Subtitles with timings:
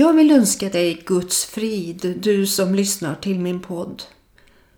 [0.00, 4.02] Jag vill önska dig Guds frid, du som lyssnar till min podd.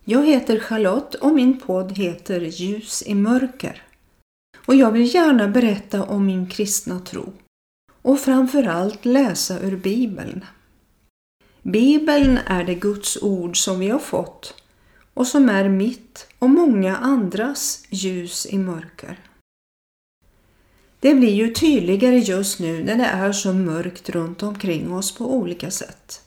[0.03, 3.81] Jag heter Charlotte och min podd heter Ljus i mörker.
[4.65, 7.33] Och jag vill gärna berätta om min kristna tro.
[8.01, 10.45] Och framförallt läsa ur Bibeln.
[11.61, 14.53] Bibeln är det Guds ord som vi har fått
[15.13, 19.19] och som är mitt och många andras ljus i mörker.
[21.03, 25.35] Det blir ju tydligare just nu när det är så mörkt runt omkring oss på
[25.35, 26.21] olika sätt.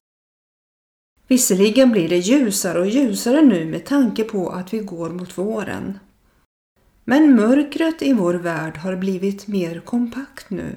[1.27, 5.99] Visserligen blir det ljusare och ljusare nu med tanke på att vi går mot våren.
[7.05, 10.77] Men mörkret i vår värld har blivit mer kompakt nu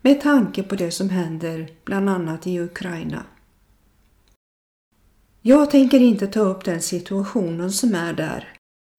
[0.00, 3.22] med tanke på det som händer bland annat i Ukraina.
[5.42, 8.57] Jag tänker inte ta upp den situationen som är där,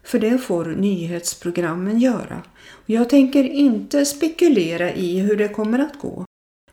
[0.09, 2.43] för det får nyhetsprogrammen göra.
[2.85, 6.25] Jag tänker inte spekulera i hur det kommer att gå,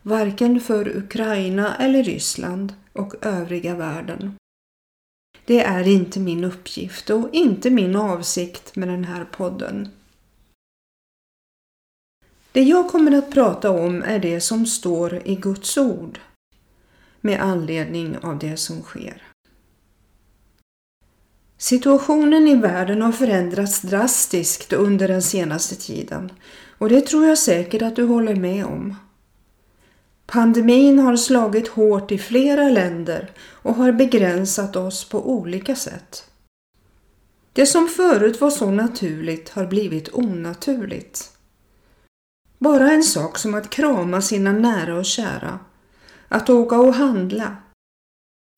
[0.03, 4.35] varken för Ukraina eller Ryssland och övriga världen.
[5.45, 9.89] Det är inte min uppgift och inte min avsikt med den här podden.
[12.53, 16.19] Det jag kommer att prata om är det som står i Guds ord
[17.21, 19.23] med anledning av det som sker.
[21.59, 26.33] Situationen i världen har förändrats drastiskt under den senaste tiden
[26.79, 28.97] och det tror jag säkert att du håller med om.
[30.27, 36.31] Pandemin har slagit hårt i flera länder och har begränsat oss på olika sätt.
[37.53, 41.31] Det som förut var så naturligt har blivit onaturligt.
[42.59, 45.59] Bara en sak som att krama sina nära och kära,
[46.29, 47.57] att åka och handla,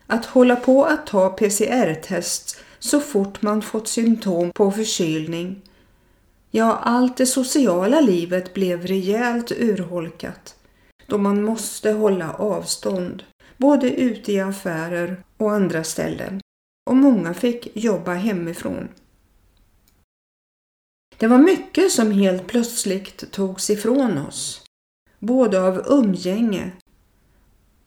[0.08, 5.62] att hålla på att ta PCR-test så fort man fått symptom på förkylning.
[6.50, 10.54] Ja, allt det sociala livet blev rejält urholkat
[11.08, 13.22] då man måste hålla avstånd
[13.56, 16.40] både ute i affärer och andra ställen
[16.90, 18.88] och många fick jobba hemifrån.
[21.16, 24.62] Det var mycket som helt plötsligt togs ifrån oss,
[25.18, 26.72] både av umgänge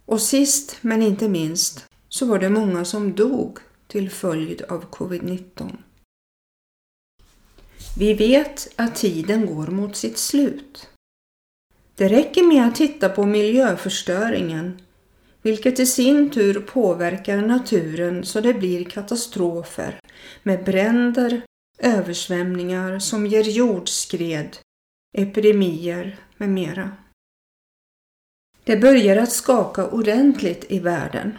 [0.05, 5.77] och sist men inte minst så var det många som dog till följd av covid-19.
[7.97, 10.89] Vi vet att tiden går mot sitt slut.
[11.95, 14.81] Det räcker med att titta på miljöförstöringen,
[15.41, 19.99] vilket i sin tur påverkar naturen så det blir katastrofer
[20.43, 21.41] med bränder,
[21.79, 24.57] översvämningar som ger jordskred,
[25.17, 26.91] epidemier med mera.
[28.63, 31.37] Det börjar att skaka ordentligt i världen.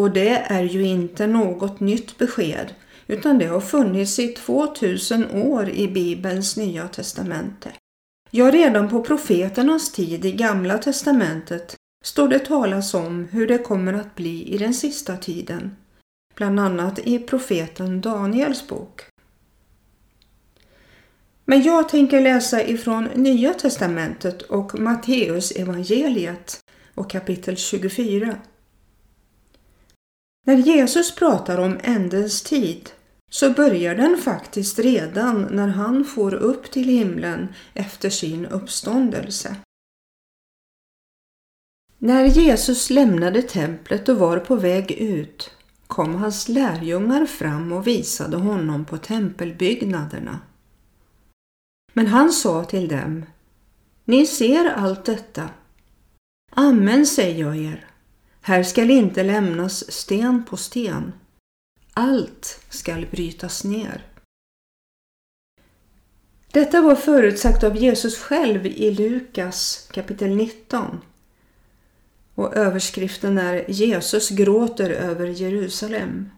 [0.00, 2.74] Och det är ju inte något nytt besked
[3.06, 7.72] utan det har funnits i 2000 år i Bibelns nya testamente.
[8.30, 13.92] Ja, redan på profeternas tid i Gamla testamentet står det talas om hur det kommer
[13.92, 15.76] att bli i den sista tiden,
[16.34, 19.02] bland annat i profeten Daniels bok.
[21.44, 26.58] Men jag tänker läsa ifrån Nya testamentet och Matteus evangeliet
[26.94, 28.36] och kapitel 24.
[30.50, 32.90] När Jesus pratar om ändens tid
[33.30, 39.56] så börjar den faktiskt redan när han får upp till himlen efter sin uppståndelse.
[41.98, 45.50] När Jesus lämnade templet och var på väg ut
[45.86, 50.40] kom hans lärjungar fram och visade honom på tempelbyggnaderna.
[51.92, 53.24] Men han sa till dem,
[54.04, 55.48] Ni ser allt detta.
[56.50, 57.89] Amen säger jag er,
[58.40, 61.12] här skall inte lämnas sten på sten.
[61.94, 64.06] Allt skall brytas ner.
[66.52, 71.00] Detta var förutsagt av Jesus själv i Lukas kapitel 19.
[72.34, 76.30] Och överskriften är Jesus gråter över Jerusalem.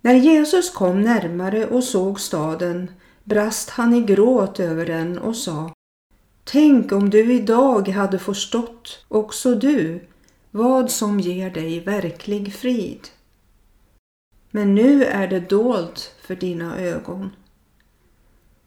[0.00, 2.90] När Jesus kom närmare och såg staden
[3.24, 5.72] brast han i gråt över den och sa
[6.44, 10.08] Tänk om du idag hade förstått, också du,
[10.54, 13.08] vad som ger dig verklig frid.
[14.50, 17.30] Men nu är det dolt för dina ögon.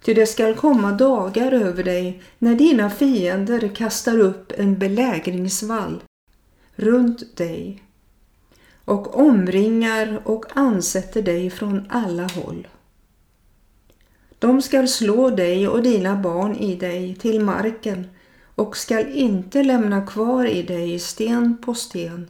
[0.03, 6.03] Ty det skall komma dagar över dig när dina fiender kastar upp en belägringsvall
[6.75, 7.83] runt dig
[8.85, 12.67] och omringar och ansätter dig från alla håll.
[14.39, 18.07] De skall slå dig och dina barn i dig till marken
[18.55, 22.29] och skall inte lämna kvar i dig sten på sten,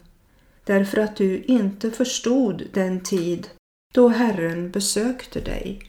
[0.63, 3.50] därför att du inte förstod den tid
[3.94, 5.81] då Herren besökte dig.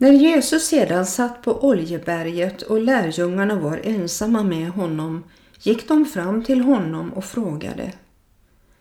[0.00, 5.24] När Jesus sedan satt på Oljeberget och lärjungarna var ensamma med honom
[5.62, 7.92] gick de fram till honom och frågade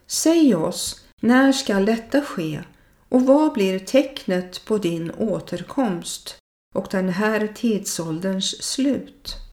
[0.08, 2.60] Säg oss, när skall detta ske
[3.10, 6.36] och vad blir tecknet på din återkomst
[6.76, 9.47] och den här tidsålderns slut?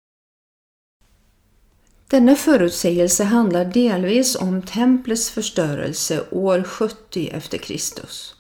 [2.14, 8.34] Denna förutsägelse handlar delvis om templets förstörelse år 70 efter Kristus.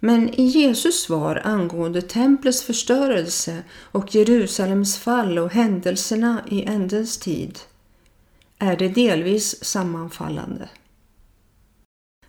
[0.00, 7.58] Men i Jesus svar angående templets förstörelse och Jerusalems fall och händelserna i ändens tid
[8.58, 10.68] är det delvis sammanfallande.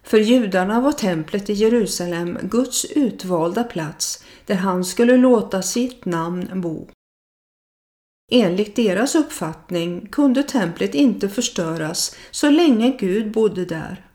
[0.03, 6.61] För judarna var templet i Jerusalem Guds utvalda plats där han skulle låta sitt namn
[6.61, 6.87] bo.
[8.31, 14.05] Enligt deras uppfattning kunde templet inte förstöras så länge Gud bodde där.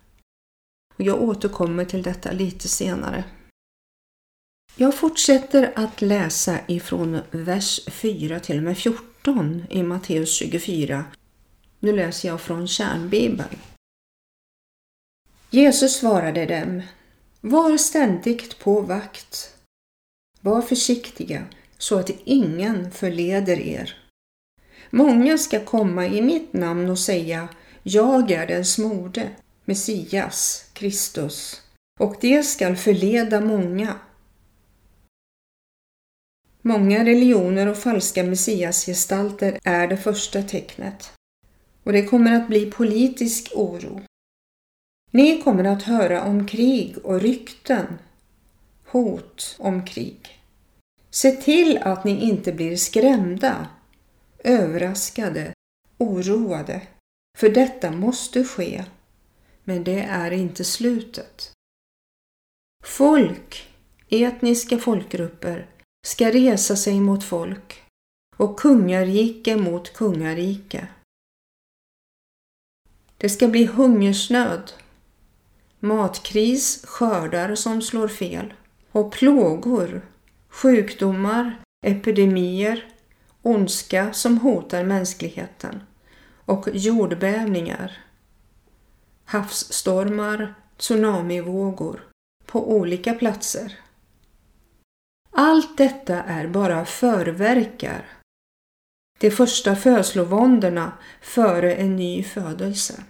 [0.97, 3.25] Jag återkommer till detta lite senare.
[4.76, 11.05] Jag fortsätter att läsa ifrån vers 4 till och med 14 i Matteus 24.
[11.79, 13.59] Nu läser jag från kärnbibeln.
[15.50, 16.82] Jesus svarade dem
[17.41, 19.56] Var ständigt på vakt.
[20.41, 21.47] Var försiktiga
[21.79, 24.01] så att ingen förleder er.
[24.94, 27.48] Många ska komma i mitt namn och säga
[27.82, 29.30] Jag är den smorde,
[29.64, 31.62] Messias, Kristus,
[32.00, 33.94] och det skall förleda många.
[36.62, 41.12] Många religioner och falska messiasgestalter är det första tecknet.
[41.84, 44.00] Och det kommer att bli politisk oro.
[45.10, 47.86] Ni kommer att höra om krig och rykten,
[48.86, 50.40] hot om krig.
[51.10, 53.66] Se till att ni inte blir skrämda,
[54.44, 55.52] överraskade,
[55.98, 56.82] oroade,
[57.38, 58.84] för detta måste ske.
[59.64, 61.52] Men det är inte slutet.
[62.84, 63.68] Folk,
[64.08, 65.66] etniska folkgrupper,
[66.06, 67.82] ska resa sig mot folk
[68.36, 70.88] och kungarike mot kungarike.
[73.16, 74.72] Det ska bli hungersnöd,
[75.80, 78.54] matkris, skördar som slår fel
[78.92, 80.06] och plågor,
[80.48, 82.91] sjukdomar, epidemier,
[83.42, 85.82] ondska som hotar mänskligheten
[86.44, 87.98] och jordbävningar,
[89.24, 92.08] havsstormar, tsunamivågor
[92.46, 93.78] på olika platser.
[95.30, 98.08] Allt detta är bara förverkar.
[99.18, 103.04] De första födslovåndorna före en ny födelse.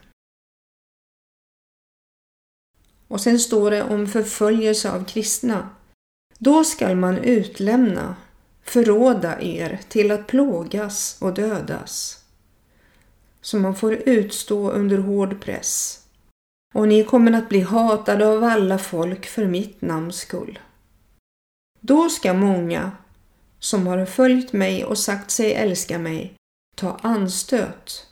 [3.08, 5.70] Och sen står det om förföljelse av kristna.
[6.38, 8.16] Då skall man utlämna,
[8.62, 12.18] förråda er till att plågas och dödas.
[13.40, 16.02] som man får utstå under hård press.
[16.74, 20.58] Och ni kommer att bli hatade av alla folk för mitt namns skull.
[21.80, 22.92] Då ska många
[23.58, 26.34] som har följt mig och sagt sig älska mig
[26.76, 28.06] ta anstöt,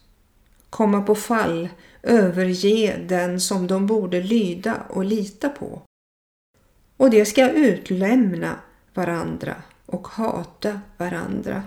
[0.70, 1.68] komma på fall,
[2.02, 5.82] överge den som de borde lyda och lita på.
[6.96, 8.56] Och de ska utlämna
[8.94, 9.62] varandra
[9.92, 11.62] och hata varandra.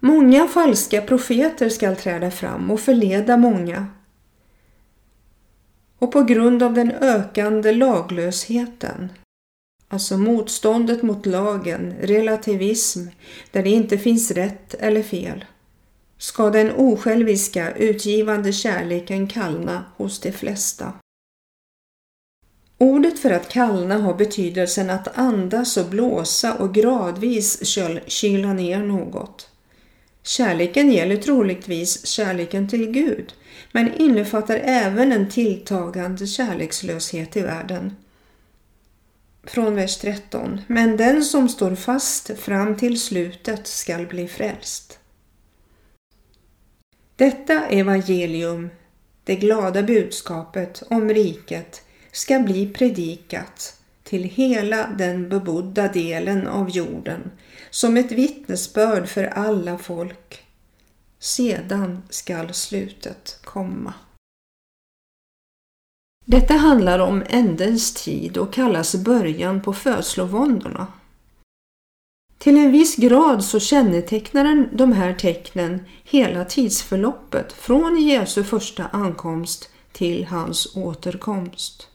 [0.00, 3.86] Många falska profeter skall träda fram och förleda många.
[5.98, 9.10] Och på grund av den ökande laglösheten
[9.88, 13.00] Alltså motståndet mot lagen, relativism,
[13.50, 15.44] där det inte finns rätt eller fel.
[16.18, 20.92] Ska den osjälviska, utgivande kärleken kallna hos de flesta.
[22.78, 29.50] Ordet för att kallna har betydelsen att andas och blåsa och gradvis kyla ner något.
[30.22, 33.34] Kärleken gäller troligtvis kärleken till Gud,
[33.72, 37.96] men innefattar även en tilltagande kärlekslöshet i världen
[39.46, 40.60] från vers 13.
[40.66, 44.98] Men den som står fast fram till slutet skall bli frälst.
[47.16, 48.70] Detta evangelium,
[49.24, 51.82] det glada budskapet om riket,
[52.16, 57.30] ska bli predikat till hela den bebodda delen av jorden
[57.70, 60.44] som ett vittnesbörd för alla folk.
[61.18, 63.94] Sedan skall slutet komma.
[66.24, 70.86] Detta handlar om ändens tid och kallas början på födslovåndorna.
[72.38, 79.70] Till en viss grad så kännetecknar de här tecknen hela tidsförloppet från Jesu första ankomst
[79.92, 81.88] till hans återkomst.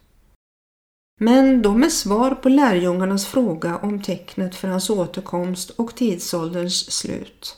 [1.24, 7.58] Men de är svar på lärjungarnas fråga om tecknet för hans återkomst och tidsålderns slut.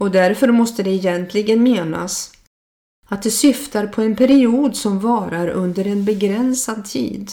[0.00, 2.32] Och därför måste det egentligen menas
[3.06, 7.30] att det syftar på en period som varar under en begränsad tid.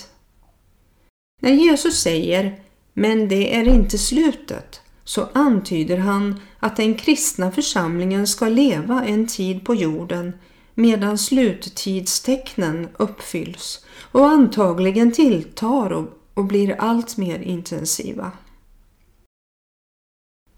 [1.41, 2.59] När Jesus säger
[2.93, 9.27] ”men det är inte slutet” så antyder han att den kristna församlingen ska leva en
[9.27, 10.33] tid på jorden
[10.79, 18.31] medan sluttidstecknen uppfylls och antagligen tilltar och, och blir allt mer intensiva.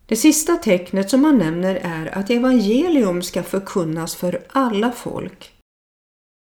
[0.06, 5.52] Det sista tecknet som han nämner är att evangelium ska förkunnas för alla folk.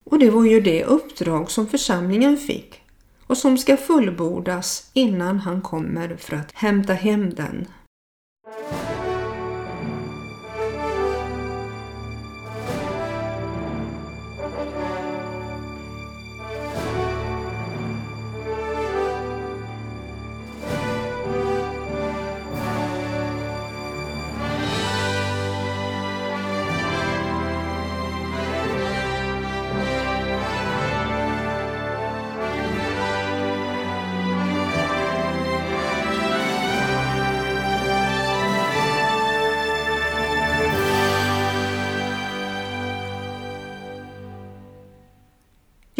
[0.05, 2.81] Och det var ju det uppdrag som församlingen fick
[3.27, 7.67] och som ska fullbordas innan han kommer för att hämta hem den.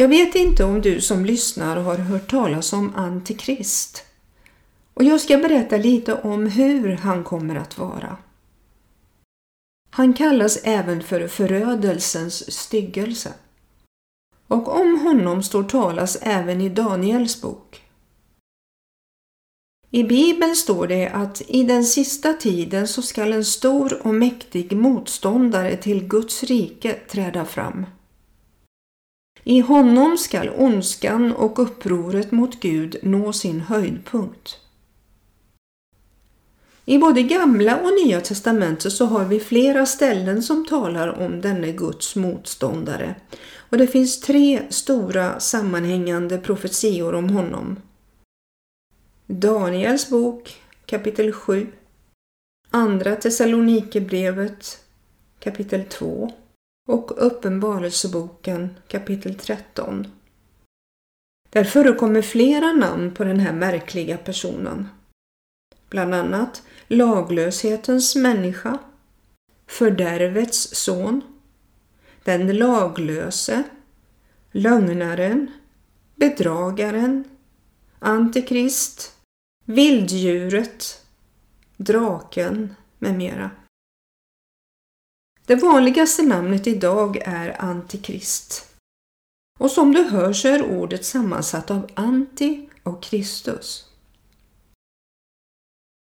[0.06, 4.04] Jag vet inte om du som lyssnar har hört talas om Antikrist.
[4.94, 8.18] Och jag ska berätta lite om hur han kommer att vara.
[9.90, 13.34] Han kallas även för förödelsens styggelse.
[14.48, 17.82] Och om honom står talas även i Daniels bok.
[19.92, 24.78] I Bibeln står det att i den sista tiden så skall en stor och mäktig
[24.78, 27.86] motståndare till Guds rike träda fram.
[29.48, 34.60] I honom skall ondskan och upproret mot Gud nå sin höjdpunkt.
[36.86, 41.72] I både gamla och nya testamentet så har vi flera ställen som talar om denne
[41.72, 43.16] Guds motståndare.
[43.70, 47.76] Och det finns tre stora sammanhängande profetior om honom.
[49.28, 51.68] Daniels bok kapitel 7,
[52.70, 54.80] Andra Thessalonikerbrevet
[55.40, 56.32] kapitel 2
[56.88, 60.08] och Uppenbarelseboken kapitel 13.
[61.50, 64.88] Där förekommer flera namn på den här märkliga personen.
[65.90, 68.80] Bland annat laglöshetens människa,
[69.68, 71.22] fördärvets son,
[72.24, 73.64] den laglöse,
[74.52, 75.52] lögnaren,
[76.16, 77.24] bedragaren,
[78.00, 79.16] antikrist,
[79.66, 81.06] vilddjuret,
[81.78, 83.52] draken med mera.
[85.48, 88.76] Det vanligaste namnet idag är Antikrist.
[89.60, 93.90] Och som du hör så är ordet sammansatt av anti och Kristus.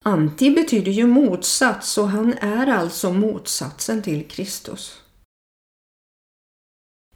[0.05, 5.01] Anti betyder ju motsats och han är alltså motsatsen till Kristus.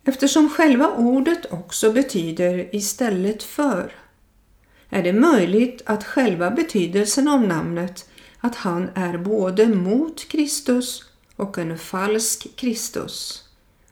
[0.04, 3.96] Eftersom själva ordet också betyder istället för
[4.90, 8.10] är det möjligt att själva betydelsen av namnet
[8.40, 11.07] att han är både mot Kristus
[11.38, 13.44] och en falsk Kristus,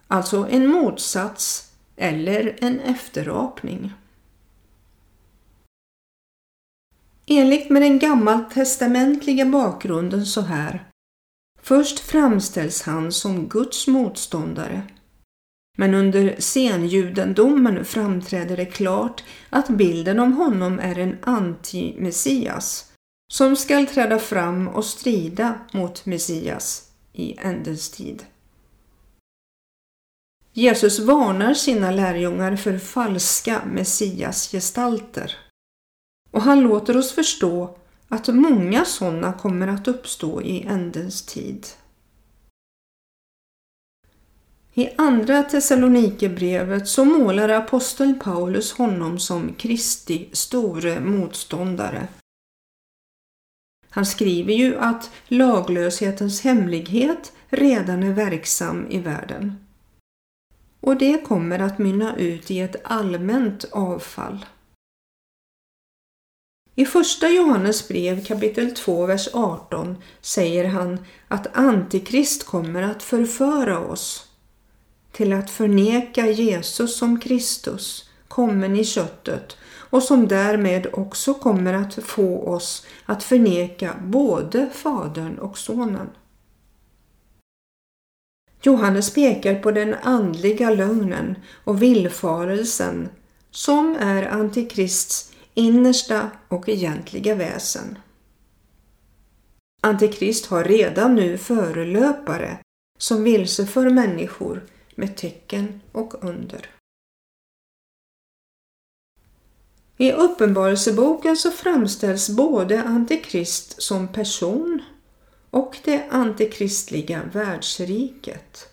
[0.07, 3.93] alltså en motsats eller en efterapning.
[7.27, 10.89] Enligt med den gammaltestamentliga bakgrunden så här.
[11.61, 14.81] Först framställs han som Guds motståndare.
[15.77, 22.91] Men under senjudendomen framträder det klart att bilden om honom är en anti-Messias
[23.33, 28.25] som skall träda fram och strida mot Messias i ändens tid.
[30.53, 35.35] Jesus varnar sina lärjungar för falska messiasgestalter
[36.31, 37.77] och han låter oss förstå
[38.09, 41.67] att många sådana kommer att uppstå i ändens tid.
[44.73, 52.07] I andra Thessalonikerbrevet så målar aposteln Paulus honom som Kristi store motståndare
[53.95, 59.65] han skriver ju att laglöshetens hemlighet redan är verksam i världen.
[60.81, 64.45] Och det kommer att mynna ut i ett allmänt avfall.
[66.75, 73.79] I första Johannes brev kapitel 2, vers 18 säger han att Antikrist kommer att förföra
[73.79, 74.27] oss
[75.11, 79.57] till att förneka Jesus som Kristus, kommen i köttet
[79.95, 86.09] och som därmed också kommer att få oss att förneka både Fadern och Sonen.
[88.61, 93.09] Johannes pekar på den andliga lögnen och villfarelsen
[93.51, 97.97] som är Antikrists innersta och egentliga väsen.
[99.81, 102.57] Antikrist har redan nu förelöpare
[102.97, 104.63] som vilseför människor
[104.95, 106.74] med tecken och under.
[109.97, 114.81] I Uppenbarelseboken så framställs både Antikrist som person
[115.49, 118.69] och det antikristliga världsriket.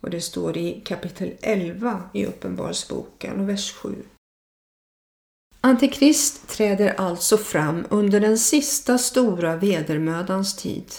[0.00, 3.94] Och det står i kapitel 11 i Uppenbarelseboken, vers 7.
[5.60, 10.92] Antikrist träder alltså fram under den sista stora vedermödans tid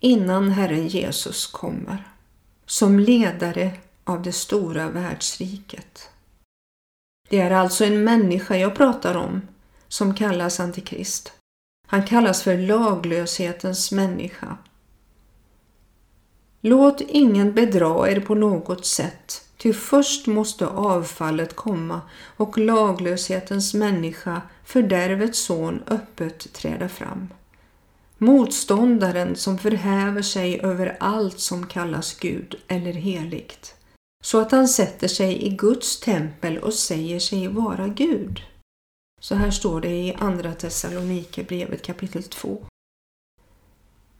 [0.00, 2.08] innan Herren Jesus kommer
[2.66, 3.72] som ledare
[4.04, 6.08] av det stora världsriket.
[7.34, 9.42] Det är alltså en människa jag pratar om
[9.88, 11.32] som kallas Antikrist.
[11.86, 14.56] Han kallas för laglöshetens människa.
[16.60, 22.00] Låt ingen bedra er på något sätt, ty först måste avfallet komma
[22.36, 27.28] och laglöshetens människa, fördärvets son, öppet träda fram.
[28.18, 33.73] Motståndaren som förhäver sig över allt som kallas Gud eller heligt,
[34.24, 38.42] så att han sätter sig i Guds tempel och säger sig vara Gud.
[39.20, 42.66] Så här står det i Andra Thessalonikerbrevet kapitel 2.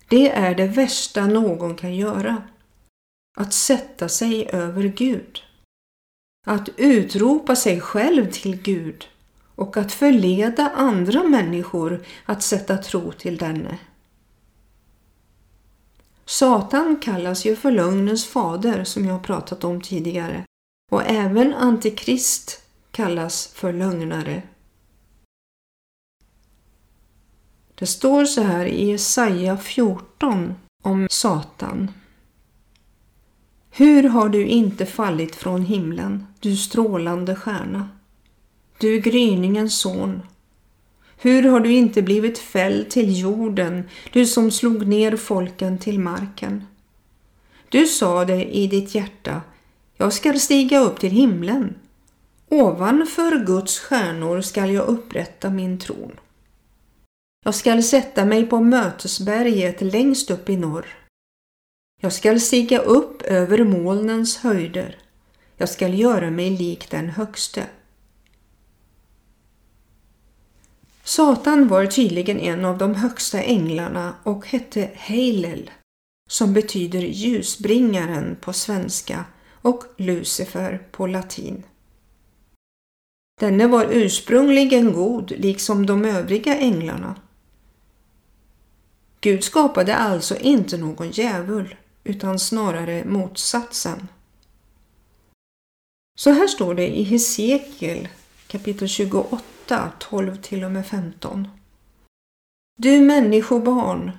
[0.08, 2.42] Det är det värsta någon kan göra.
[3.36, 5.42] Att sätta sig över Gud.
[6.46, 9.08] Att utropa sig själv till Gud
[9.54, 13.78] och att förleda andra människor att sätta tro till denne.
[16.26, 20.44] Satan kallas ju för lögnens fader som jag pratat om tidigare
[20.90, 24.42] och även antikrist kallas för lögnare.
[27.74, 31.90] Det står så här i Jesaja 14 om Satan.
[33.70, 37.88] Hur har du inte fallit från himlen, du strålande stjärna?
[38.78, 40.22] Du gryningens son.
[41.16, 46.66] Hur har du inte blivit fälld till jorden, du som slog ner folken till marken?
[47.68, 49.42] Du sade i ditt hjärta,
[49.96, 51.74] jag skall stiga upp till himlen.
[52.48, 56.12] Ovanför Guds stjärnor skall jag upprätta min tron.
[57.44, 60.86] Jag skall sätta mig på mötesberget längst upp i norr.
[62.00, 64.98] Jag skall stiga upp över molnens höjder.
[65.56, 67.66] Jag skall göra mig lik den högste.
[71.04, 75.70] Satan var tydligen en av de högsta änglarna och hette Heilel,
[76.30, 81.62] som betyder ljusbringaren på svenska och Lucifer på latin.
[83.40, 87.16] Denne var ursprungligen god liksom de övriga änglarna.
[89.20, 94.08] Gud skapade alltså inte någon djävul utan snarare motsatsen.
[96.18, 98.08] Så här står det i Hesekiel
[98.46, 99.38] kapitel 28,
[99.98, 101.48] 12 till och med 15.
[102.78, 104.10] Du människobarn,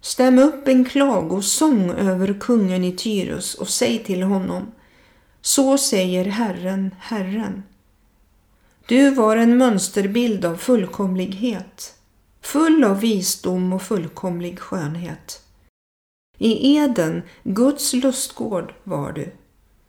[0.00, 4.72] stäm upp en klagosång över kungen i Tyrus och säg till honom
[5.40, 7.62] Så säger Herren, Herren.
[8.86, 11.94] Du var en mönsterbild av fullkomlighet
[12.44, 15.42] full av visdom och fullkomlig skönhet.
[16.38, 19.32] I Eden, Guds lustgård, var du,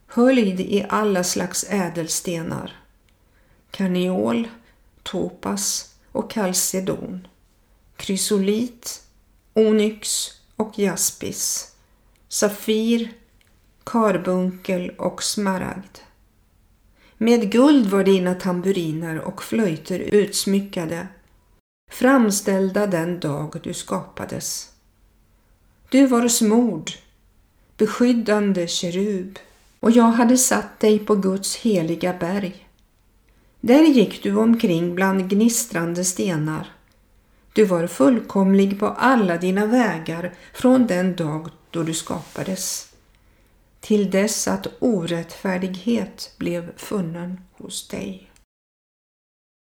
[0.08, 2.71] höljd i alla slags ädelstenar,
[3.71, 4.47] karneol,
[5.06, 7.28] topas och kalcedon,
[7.96, 9.04] krysolit,
[9.54, 11.72] onyx och jaspis,
[12.28, 13.13] safir,
[13.84, 15.98] karbunkel och smaragd.
[17.18, 21.08] Med guld var dina tamburiner och flöjter utsmyckade
[21.91, 24.72] framställda den dag du skapades.
[25.89, 26.91] Du var smord,
[27.78, 29.39] beskyddande kerub,
[29.80, 32.64] och jag hade satt dig på Guds heliga berg.
[33.67, 36.67] Där gick du omkring bland gnistrande stenar.
[37.54, 42.93] Du var fullkomlig på alla dina vägar från den dag då du skapades,
[43.80, 48.32] till dess att orättfärdighet blev funnen hos dig.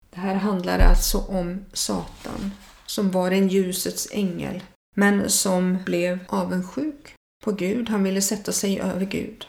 [0.09, 2.51] Det här handlar alltså om Satan
[2.85, 4.63] som var en ljusets ängel
[4.95, 7.89] men som blev avundsjuk på Gud.
[7.89, 9.47] Han ville sätta sig över Gud.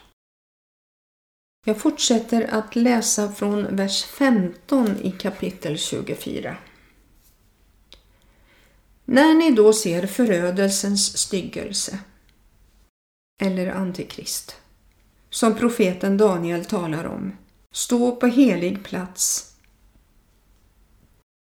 [1.68, 6.56] Jag fortsätter att läsa från vers 15 i kapitel 24.
[9.04, 11.98] När ni då ser förödelsens styggelse
[13.40, 14.56] eller antikrist
[15.30, 17.32] som profeten Daniel talar om
[17.72, 19.52] stå på helig plats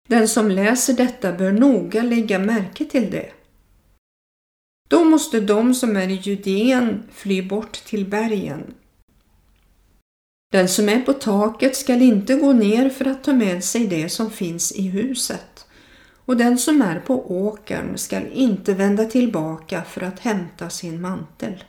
[0.09, 3.33] den som läser detta bör noga lägga märke till det.
[4.89, 8.75] Då måste de som är i Judeen fly bort till bergen.
[10.53, 14.09] Den som är på taket skall inte gå ner för att ta med sig det
[14.09, 15.67] som finns i huset
[16.25, 21.65] och den som är på åkern skall inte vända tillbaka för att hämta sin mantel.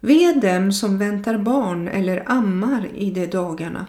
[0.00, 3.86] Ve dem som väntar barn eller ammar i de dagarna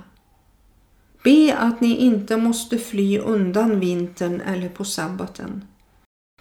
[1.23, 5.67] Be att ni inte måste fly undan vintern eller på sabbaten.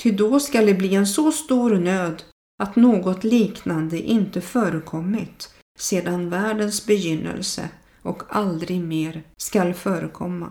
[0.02, 2.22] Ty då skall det bli en så stor nöd
[2.62, 7.68] att något liknande inte förekommit sedan världens begynnelse
[8.02, 10.50] och aldrig mer skall förekomma.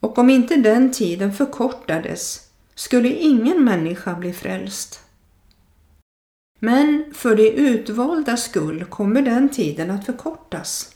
[0.00, 5.00] Och om inte den tiden förkortades skulle ingen människa bli frälst.
[6.60, 10.94] Men för de utvalda skull kommer den tiden att förkortas.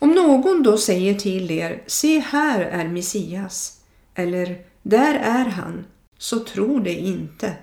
[0.00, 3.80] Om någon då säger till er, se här är Messias,
[4.14, 5.84] eller där är han,
[6.18, 7.56] så tro det inte.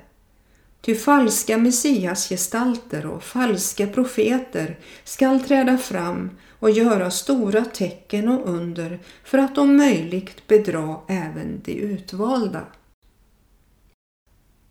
[0.81, 8.99] Ty falska messiasgestalter och falska profeter skall träda fram och göra stora tecken och under
[9.23, 12.65] för att om möjligt bedra även de utvalda.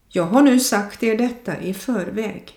[0.08, 2.52] Jag har nu sagt er detta i förväg.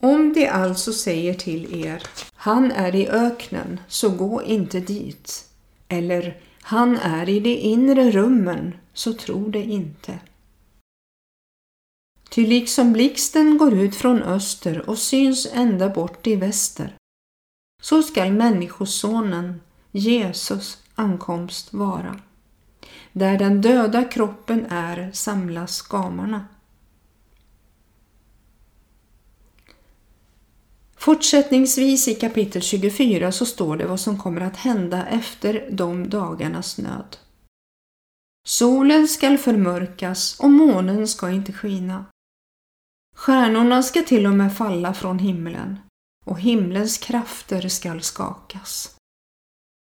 [0.00, 2.02] Om de alltså säger till er,
[2.34, 5.44] han är i öknen, så gå inte dit.
[5.88, 10.18] Eller, han är i de inre rummen, så tro det inte.
[12.28, 16.96] Ty liksom blixten går ut från öster och syns ända bort i väster,
[17.82, 19.60] så skall Människosonen,
[19.90, 22.20] Jesus, ankomst vara.
[23.12, 26.46] Där den döda kroppen är samlas gamarna.
[30.96, 36.78] Fortsättningsvis i kapitel 24 så står det vad som kommer att hända efter de dagarnas
[36.78, 37.16] nöd.
[38.48, 42.04] Solen skall förmörkas och månen ska inte skina.
[43.18, 45.78] Stjärnorna ska till och med falla från himlen
[46.26, 48.94] och himlens krafter skall skakas.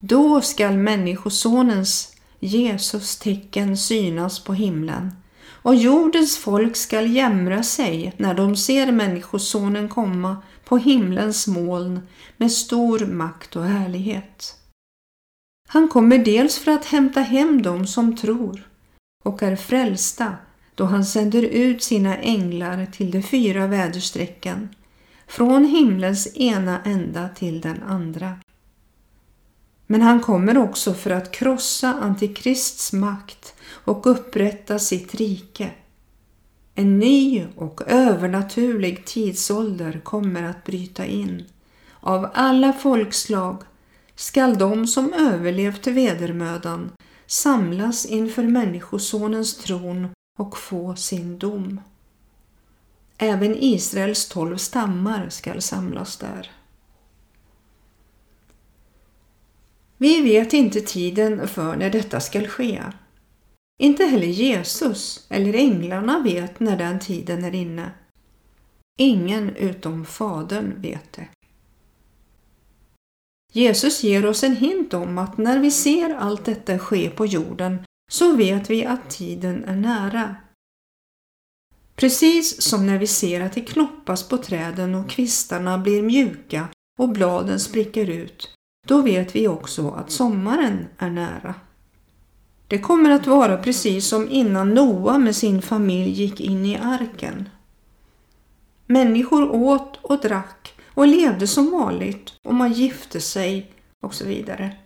[0.04, 5.12] Då skall Människosonens Jesus tecken synas på himlen
[5.48, 12.00] och jordens folk skall jämra sig när de ser Människosonen komma på himlens moln
[12.38, 14.58] med stor makt och härlighet.
[15.68, 18.70] Han kommer dels för att hämta hem dem som tror
[19.24, 20.36] och är frälsta
[20.80, 24.70] då han sänder ut sina änglar till de fyra väderstrecken
[25.28, 28.40] från himlens ena ända till den andra.
[29.88, 35.72] Men han kommer också för att krossa Antikrists makt och upprätta sitt rike.
[36.76, 41.44] En ny och övernaturlig tidsålder kommer att bryta in.
[42.00, 43.64] Av alla folkslag
[44.16, 46.92] skall de som överlevt vedermödan
[47.28, 51.82] samlas inför Människosonens tron och få sin dom.
[53.18, 56.52] Även Israels tolv stammar skall samlas där.
[59.98, 62.84] Vi vet inte tiden för när detta skall ske.
[63.82, 67.92] Inte heller Jesus eller änglarna vet när den tiden är inne.
[68.98, 71.28] Ingen utom Fadern vet det.
[73.54, 77.84] Jesus ger oss en hint om att när vi ser allt detta ske på jorden
[78.10, 80.36] så vet vi att tiden är nära.
[81.96, 86.68] Precis som när vi ser att det knoppas på träden och kvistarna blir mjuka
[87.00, 88.56] och bladen spricker ut,
[88.88, 91.56] då vet vi också att sommaren är nära.
[92.68, 97.50] Det kommer att vara precis som innan Noa med sin familj gick in i arken.
[98.86, 103.72] Människor åt och drack och levde som vanligt och man gifte sig
[104.04, 104.78] och så vidare.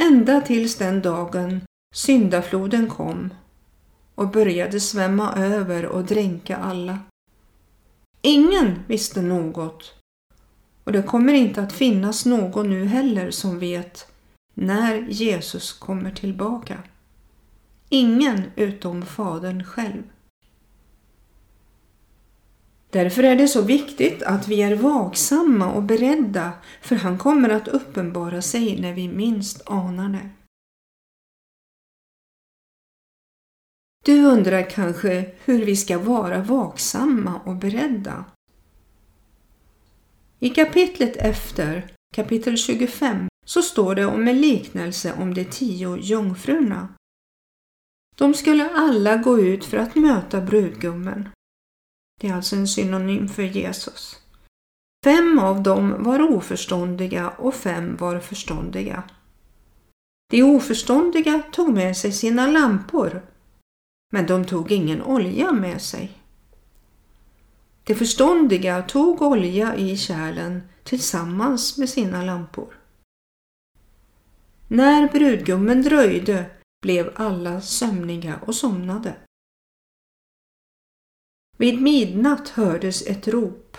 [0.00, 1.60] Ända tills den dagen
[1.92, 3.34] syndafloden kom
[4.14, 6.98] och började svämma över och dränka alla.
[8.22, 9.94] Ingen visste något
[10.84, 14.06] och det kommer inte att finnas någon nu heller som vet
[14.54, 16.78] när Jesus kommer tillbaka.
[17.88, 20.02] Ingen utom Fadern själv.
[22.90, 27.68] Därför är det så viktigt att vi är vaksamma och beredda för han kommer att
[27.68, 30.30] uppenbara sig när vi minst anar det.
[34.04, 38.24] Du undrar kanske hur vi ska vara vaksamma och beredda.
[40.38, 46.88] I kapitlet efter, kapitel 25, så står det om en liknelse om de tio jungfrurna.
[48.16, 51.28] De skulle alla gå ut för att möta brudgummen.
[52.20, 54.16] Det är alltså en synonym för Jesus.
[55.04, 59.02] Fem av dem var oförståndiga och fem var förståndiga.
[60.30, 63.22] De oförståndiga tog med sig sina lampor,
[64.12, 66.12] men de tog ingen olja med sig.
[67.84, 72.78] De förståndiga tog olja i kärlen tillsammans med sina lampor.
[74.68, 76.50] När brudgummen dröjde
[76.82, 79.16] blev alla sömniga och somnade.
[81.58, 83.76] Vid midnatt hördes ett rop.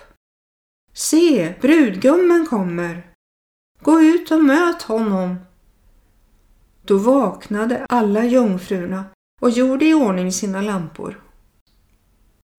[0.94, 3.14] Se, brudgummen kommer!
[3.82, 5.36] Gå ut och möt honom.
[6.86, 9.06] Då vaknade alla jungfrurna
[9.44, 11.22] och gjorde i ordning sina lampor.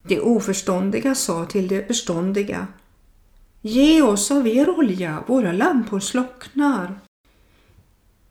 [0.02, 2.66] De oförståndiga sa till de förståndiga
[3.60, 6.98] Ge oss av er olja, våra lampor slocknar.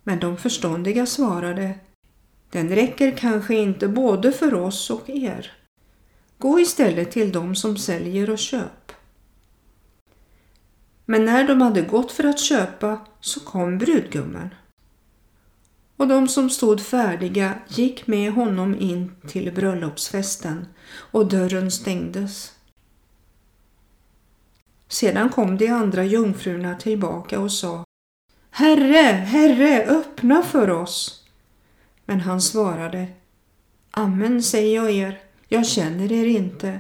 [0.04, 1.80] Men de förståndiga svarade
[2.50, 5.52] Den räcker kanske inte både för oss och er.
[6.38, 8.92] Gå istället till dem som säljer och köp.
[11.06, 14.50] Men när de hade gått för att köpa så kom brudgummen.
[16.04, 22.52] Och de som stod färdiga gick med honom in till bröllopsfesten och dörren stängdes.
[24.88, 27.86] Sedan kom de andra jungfrurna tillbaka och sa
[28.52, 31.26] Herre, Herre, öppna för oss.
[32.06, 33.08] Men han svarade
[33.92, 36.80] Amen säger jag er, jag känner er inte.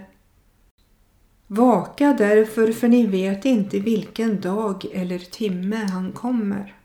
[1.47, 6.82] Vaka därför för ni vet inte vilken dag eller timme han kommer.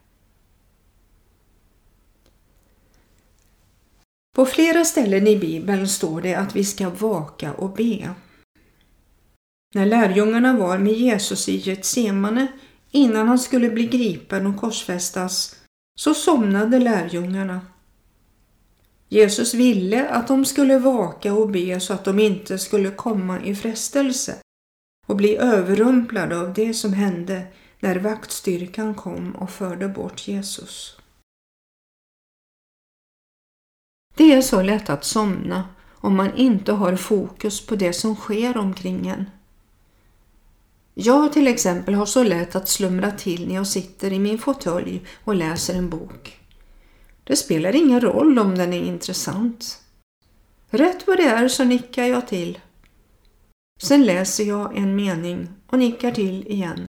[4.38, 8.14] På flera ställen i Bibeln står det att vi ska vaka och be.
[9.74, 12.46] När lärjungarna var med Jesus i Getsemane
[12.90, 15.56] innan han skulle bli gripen och korsfästas
[15.98, 17.60] så somnade lärjungarna.
[19.08, 23.54] Jesus ville att de skulle vaka och be så att de inte skulle komma i
[23.54, 24.36] frestelse
[25.06, 27.46] och bli överrumplade av det som hände
[27.80, 30.97] när vaktstyrkan kom och förde bort Jesus.
[34.18, 38.56] Det är så lätt att somna om man inte har fokus på det som sker
[38.56, 39.30] omkring en.
[40.94, 45.06] Jag till exempel har så lätt att slumra till när jag sitter i min fåtölj
[45.24, 46.40] och läser en bok.
[47.24, 49.82] Det spelar ingen roll om den är intressant.
[50.70, 52.58] Rätt vad det är så nickar jag till.
[53.82, 56.86] Sen läser jag en mening och nickar till igen.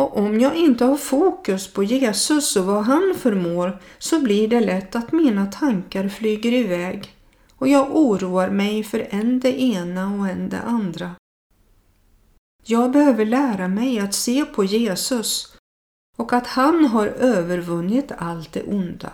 [0.00, 4.60] Och om jag inte har fokus på Jesus och vad han förmår så blir det
[4.60, 7.14] lätt att mina tankar flyger iväg
[7.56, 11.14] och jag oroar mig för än det ena och än det andra.
[12.64, 15.56] Jag behöver lära mig att se på Jesus
[16.16, 19.12] och att han har övervunnit allt det onda.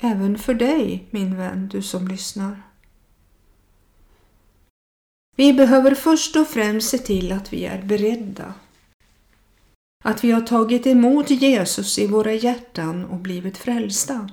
[0.00, 2.62] Även för dig, min vän, du som lyssnar.
[5.36, 8.54] Vi behöver först och främst se till att vi är beredda.
[10.04, 14.30] Att vi har tagit emot Jesus i våra hjärtan och blivit frälsta.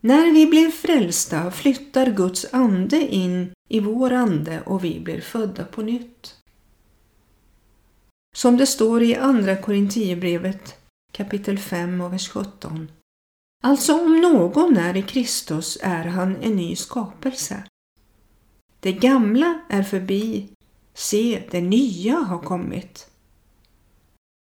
[0.00, 5.64] När vi blir frälsta flyttar Guds ande in i vår ande och vi blir födda
[5.64, 6.34] på nytt.
[8.36, 10.84] Som det står i Andra Korinthierbrevet
[11.14, 12.90] kapitel 5 och vers 17.
[13.62, 17.64] Alltså om någon är i Kristus är han en ny skapelse.
[18.80, 20.48] Det gamla är förbi,
[20.94, 23.10] se det nya har kommit.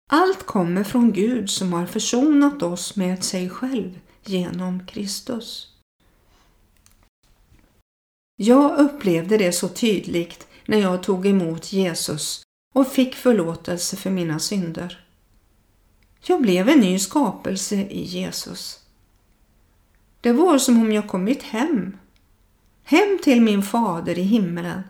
[0.10, 5.74] Allt kommer från Gud som har försonat oss med sig själv genom Kristus.
[8.36, 12.44] Jag upplevde det så tydligt när jag tog emot Jesus
[12.76, 15.06] och fick förlåtelse för mina synder.
[16.22, 18.80] Jag blev en ny skapelse i Jesus.
[20.22, 21.98] Det var som om jag kommit hem.
[22.84, 24.84] Hem till min fader i himmelen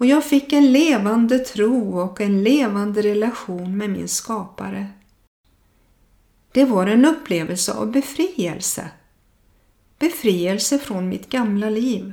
[0.00, 4.88] och jag fick en levande tro och en levande relation med min skapare.
[6.52, 8.90] Det var en upplevelse av befrielse.
[9.98, 12.12] Befrielse från mitt gamla liv.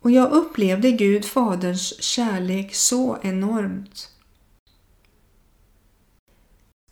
[0.00, 4.10] Och jag upplevde Gud Faderns kärlek så enormt.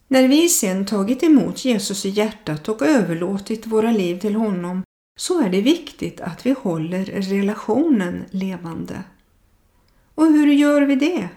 [0.08, 4.82] När vi sen tagit emot Jesus i hjärtat och överlåtit våra liv till honom
[5.20, 9.04] så är det viktigt att vi håller relationen levande.
[10.14, 11.28] Och hur gör vi det?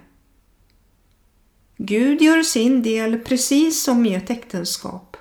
[1.77, 5.17] Gud gör sin del precis som i ett äktenskap.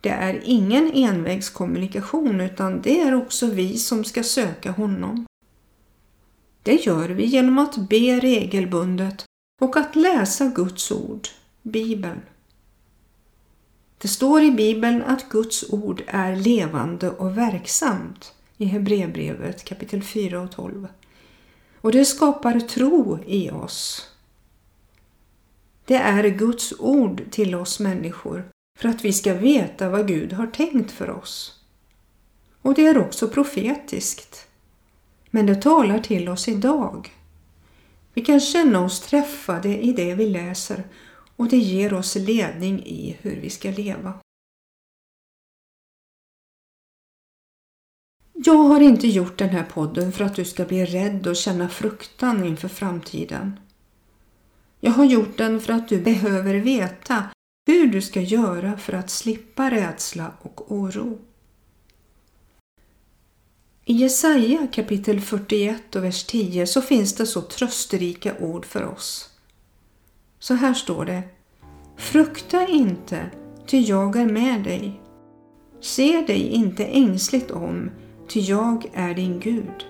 [0.00, 5.26] Det är ingen envägskommunikation utan det är också vi som ska söka honom.
[6.62, 9.24] Det gör vi genom att be regelbundet
[9.60, 11.28] och att läsa Guds ord,
[11.62, 12.20] Bibeln.
[13.98, 20.40] Det står i Bibeln att Guds ord är levande och verksamt i Hebreerbrevet kapitel 4
[20.40, 20.88] och 12.
[21.82, 24.08] Och det skapar tro i oss.
[25.84, 30.46] Det är Guds ord till oss människor för att vi ska veta vad Gud har
[30.46, 31.60] tänkt för oss.
[32.62, 34.48] Och det är också profetiskt.
[35.30, 37.10] Men det talar till oss idag.
[38.14, 40.84] Vi kan känna oss träffade i det vi läser
[41.36, 44.21] och det ger oss ledning i hur vi ska leva.
[48.44, 51.68] Jag har inte gjort den här podden för att du ska bli rädd och känna
[51.68, 53.60] fruktan inför framtiden.
[54.80, 57.24] Jag har gjort den för att du behöver veta
[57.66, 61.18] hur du ska göra för att slippa rädsla och oro.
[63.84, 69.30] I Jesaja kapitel 41 och vers 10 så finns det så trösterika ord för oss.
[70.38, 71.22] Så här står det.
[71.96, 73.30] Frukta inte,
[73.66, 75.00] ty jag är med dig.
[75.80, 77.90] Se dig inte ängsligt om,
[78.32, 79.86] ty jag är din Gud.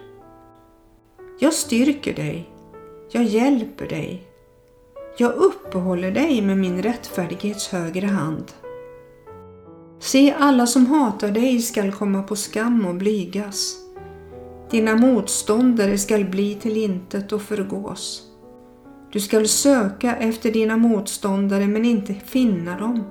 [1.41, 2.51] Jag styrker dig,
[3.11, 4.23] jag hjälper dig.
[5.19, 8.45] Jag uppehåller dig med min rättfärdighets högra hand.
[10.01, 13.77] Se, alla som hatar dig skall komma på skam och blygas.
[14.71, 18.23] Dina motståndare skall bli till intet och förgås.
[19.13, 23.05] Du skall söka efter dina motståndare men inte finna dem.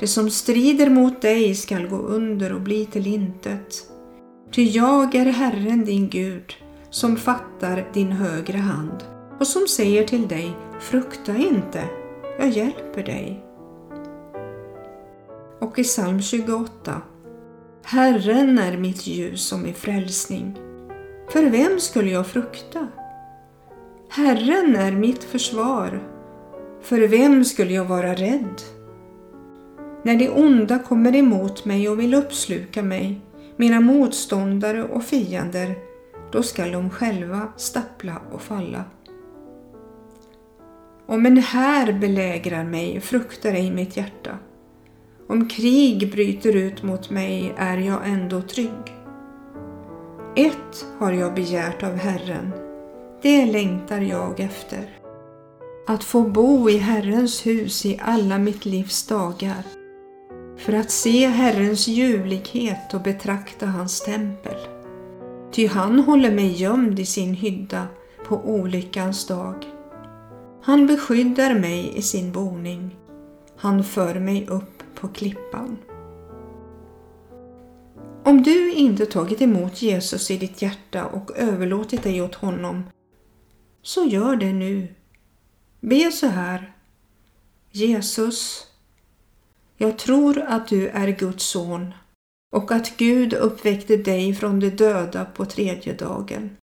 [0.00, 3.88] Det som strider mot dig skall gå under och bli till intet.
[4.52, 6.54] Ty jag är Herren din Gud
[6.90, 9.04] som fattar din högra hand
[9.40, 11.84] och som säger till dig, frukta inte,
[12.38, 13.44] jag hjälper dig.
[15.60, 17.02] Och i psalm 28
[17.84, 20.58] Herren är mitt ljus och min frälsning.
[21.28, 22.88] För vem skulle jag frukta?
[24.10, 26.00] Herren är mitt försvar.
[26.82, 28.62] För vem skulle jag vara rädd?
[30.02, 33.20] När det onda kommer emot mig och vill uppsluka mig,
[33.58, 35.74] mina motståndare och fiender,
[36.32, 38.84] då skall de själva stappla och falla.
[41.06, 44.38] Om en här belägrar mig fruktar ej mitt hjärta.
[45.28, 48.94] Om krig bryter ut mot mig är jag ändå trygg.
[50.36, 52.52] Ett har jag begärt av Herren,
[53.22, 54.98] det längtar jag efter.
[55.86, 59.77] Att få bo i Herrens hus i alla mitt livs dagar.
[60.58, 64.56] För att se Herrens ljuvlighet och betrakta hans tempel.
[65.52, 67.86] Ty han håller mig gömd i sin hydda
[68.26, 69.66] på olyckans dag.
[70.62, 72.96] Han beskyddar mig i sin boning.
[73.56, 75.78] Han för mig upp på klippan.
[78.24, 82.84] Om du inte tagit emot Jesus i ditt hjärta och överlåtit dig åt honom,
[83.82, 84.94] så gör det nu.
[85.80, 86.74] Be så här.
[87.72, 88.67] Jesus,
[89.80, 91.94] jag tror att du är Guds son
[92.52, 96.56] och att Gud uppväckte dig från de döda på tredje dagen.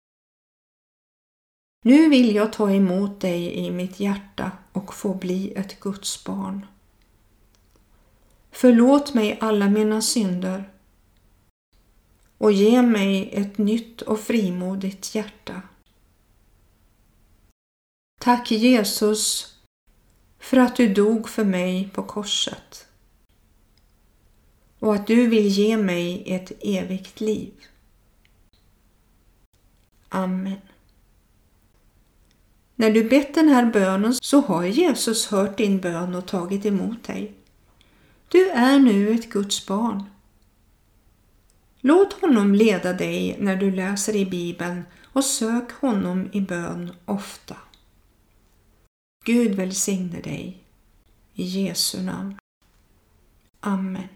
[1.85, 6.66] Nu vill jag ta emot dig i mitt hjärta och få bli ett Guds barn.
[8.51, 10.70] Förlåt mig alla mina synder
[12.38, 15.62] och ge mig ett nytt och frimodigt hjärta.
[18.20, 19.55] Tack Jesus
[20.38, 22.88] för att du dog för mig på korset
[24.83, 27.53] och att du vill ge mig ett evigt liv.
[30.09, 30.61] Amen.
[32.75, 37.05] När du bett den här bönen så har Jesus hört din bön och tagit emot
[37.05, 37.33] dig.
[38.29, 40.05] Du är nu ett Guds barn.
[41.81, 47.57] Låt honom leda dig när du läser i Bibeln och sök honom i bön ofta.
[49.25, 50.59] Gud välsigne dig.
[51.35, 52.37] I Jesu namn.
[53.61, 54.09] Amen.